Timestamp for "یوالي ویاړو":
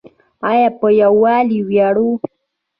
1.01-2.09